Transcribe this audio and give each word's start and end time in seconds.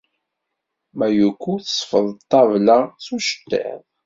Mayuko 0.99 1.47
tesfeḍ 1.65 2.05
ṭṭabla 2.23 2.77
s 3.05 3.07
uceṭṭiḍ. 3.15 3.81